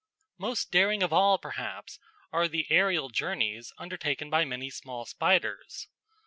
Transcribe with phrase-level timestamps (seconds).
[0.39, 1.99] Most daring of all, perhaps,
[2.33, 5.89] are the aerial journeys undertaken by many small spiders.